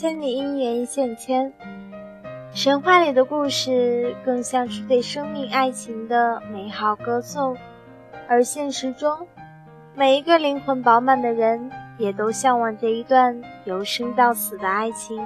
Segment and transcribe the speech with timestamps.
[0.00, 1.52] 千里姻缘一线牵。
[2.54, 7.54] 神话里的故事更像是对生命、爱情的美好歌颂，
[8.26, 9.28] 而现实中，
[9.94, 15.22] 每一个灵魂饱满的人也都向往着一段由生到死的爱情。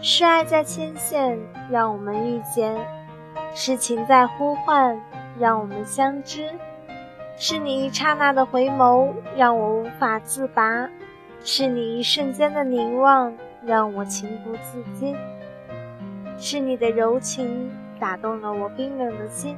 [0.00, 1.36] 是爱在牵线，
[1.68, 2.76] 让我们遇见；
[3.54, 5.00] 是情在呼唤，
[5.38, 6.50] 让我们相知。
[7.36, 10.88] 是你一刹那的回眸，让我无法自拔；
[11.42, 13.32] 是你一瞬间的凝望，
[13.64, 15.14] 让我情不自禁；
[16.38, 19.56] 是你的柔情打动了我冰冷的心；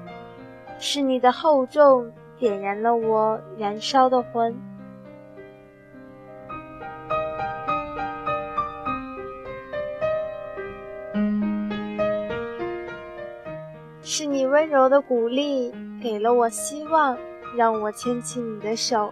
[0.79, 4.55] 是你的厚重点燃了我燃烧的魂。
[14.07, 17.17] 是你温柔的鼓励给了我希望，
[17.57, 19.11] 让我牵起你的手；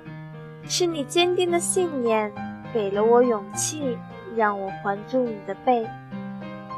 [0.65, 2.31] 是你坚定的信念
[2.75, 3.97] 给了我勇气，
[4.37, 5.89] 让我环住你的背。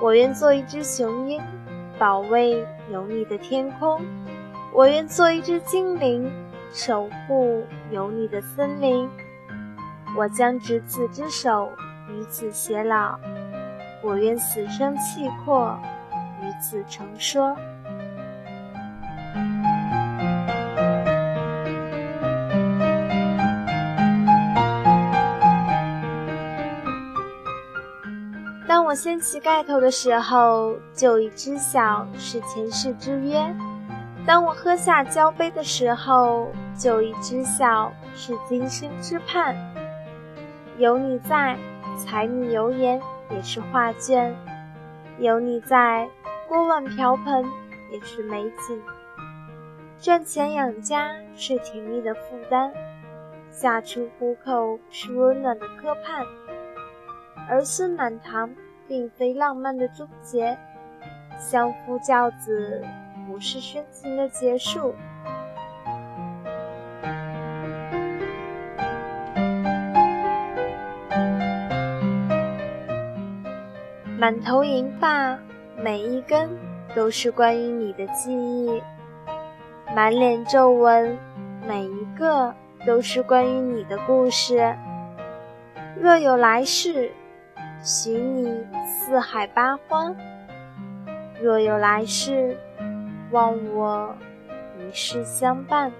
[0.00, 1.42] 我愿做一只雄鹰，
[1.98, 4.00] 保卫有你的天空；
[4.72, 6.30] 我愿做一只精灵，
[6.72, 9.10] 守护有你的森林。
[10.16, 11.68] 我将执子之手，
[12.08, 13.18] 与子偕老；
[14.04, 15.76] 我愿死生契阔，
[16.40, 17.56] 与子成说。
[28.94, 33.52] 掀起盖头的时候，就已知晓是前世之约；
[34.26, 39.56] 当我喝下交杯的时候，就已知晓是今生之盼。
[40.78, 41.56] 有你在，
[41.98, 43.00] 柴米油盐
[43.30, 44.32] 也是画卷；
[45.18, 46.08] 有你在，
[46.48, 47.44] 锅碗瓢盆
[47.90, 48.80] 也是美景。
[50.00, 52.70] 赚钱养家是甜蜜的负担，
[53.50, 56.24] 下厨糊口是温暖的磕盼。
[57.48, 58.50] 儿孙满堂，
[58.86, 60.56] 并非浪漫的终结；
[61.38, 62.84] 相夫教子，
[63.26, 64.94] 不是深情的结束。
[74.18, 75.38] 满头银发，
[75.76, 76.48] 每一根
[76.94, 78.80] 都是关于你的记忆；
[79.94, 81.18] 满脸皱纹，
[81.66, 82.54] 每一个
[82.86, 84.74] 都是关于你的故事。
[86.00, 87.10] 若有来世。
[87.84, 90.16] 许你四海八荒，
[91.42, 92.56] 若有来世，
[93.30, 94.16] 望我
[94.78, 95.92] 一世相伴。